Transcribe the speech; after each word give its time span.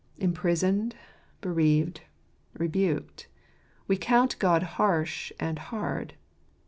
Imprisoned, 0.17 0.95
bereaved, 1.41 2.01
rebuked, 2.55 3.27
we 3.87 3.97
count 3.97 4.39
God 4.39 4.63
harsh 4.63 5.31
and 5.39 5.59
hard. 5.59 6.15